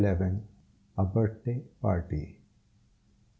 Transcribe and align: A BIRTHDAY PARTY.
A 0.97 1.03
BIRTHDAY 1.05 1.61
PARTY. 1.79 2.41